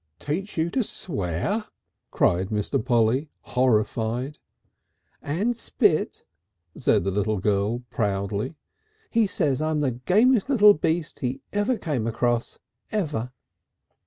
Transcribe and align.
"Teach 0.17 0.57
you 0.57 0.71
to 0.71 0.83
swear!" 0.83 1.65
cried 2.09 2.49
Mr. 2.49 2.83
Polly, 2.83 3.29
horrified. 3.41 4.39
"And 5.21 5.55
spit," 5.55 6.25
said 6.75 7.03
the 7.03 7.11
little 7.11 7.37
girl 7.37 7.83
proudly. 7.91 8.55
"He 9.11 9.27
says 9.27 9.61
I'm 9.61 9.79
the 9.81 9.91
gamest 9.91 10.49
little 10.49 10.73
beast 10.73 11.19
he 11.19 11.41
ever 11.53 11.77
came 11.77 12.07
across 12.07 12.57
ever." 12.91 13.31